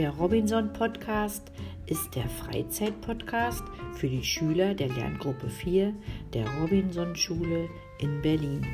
Der 0.00 0.12
Robinson 0.12 0.72
Podcast 0.72 1.52
ist 1.84 2.14
der 2.14 2.26
Freizeit-Podcast 2.26 3.62
für 3.92 4.08
die 4.08 4.24
Schüler 4.24 4.72
der 4.72 4.88
Lerngruppe 4.88 5.50
4 5.50 5.92
der 6.32 6.46
Robinson 6.58 7.14
Schule 7.14 7.68
in 7.98 8.22
Berlin. 8.22 8.66